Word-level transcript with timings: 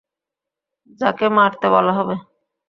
যাকে 0.99 1.25
মারতে 1.29 1.67
বলা 1.69 1.93
হবে। 1.93 2.15